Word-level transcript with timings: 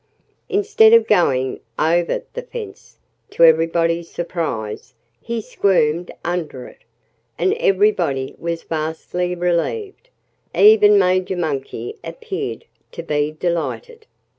Instead 0.49 0.93
of 0.93 1.05
going 1.07 1.59
over 1.77 2.23
the 2.33 2.41
fence, 2.41 2.97
to 3.29 3.43
everybody's 3.43 4.09
surprise 4.09 4.95
he 5.21 5.39
squirmed 5.39 6.09
under 6.25 6.65
it. 6.67 6.79
And 7.37 7.53
everybody 7.59 8.33
was 8.39 8.63
vastly 8.63 9.35
relieved. 9.35 10.09
Even 10.55 10.97
Major 10.97 11.37
Monkey 11.37 11.97
appeared 12.03 12.65
to 12.93 13.03
be 13.03 13.29
delighted. 13.33 14.07